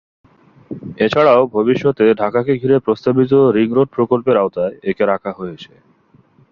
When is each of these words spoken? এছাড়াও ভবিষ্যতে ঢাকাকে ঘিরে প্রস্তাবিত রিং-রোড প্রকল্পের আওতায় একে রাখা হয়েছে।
এছাড়াও 0.97 1.41
ভবিষ্যতে 1.47 2.05
ঢাকাকে 2.13 2.53
ঘিরে 2.57 2.77
প্রস্তাবিত 2.79 3.33
রিং-রোড 3.55 3.89
প্রকল্পের 3.89 4.35
আওতায় 4.37 4.75
একে 4.83 5.03
রাখা 5.05 5.31
হয়েছে। 5.31 5.71